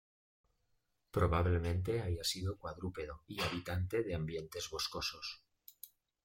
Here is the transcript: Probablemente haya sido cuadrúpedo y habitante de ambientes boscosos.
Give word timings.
Probablemente 1.11 2.01
haya 2.01 2.23
sido 2.23 2.57
cuadrúpedo 2.57 3.21
y 3.27 3.39
habitante 3.39 4.01
de 4.01 4.15
ambientes 4.15 4.67
boscosos. 4.67 5.43